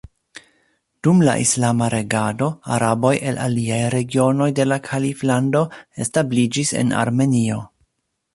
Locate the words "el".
3.33-3.37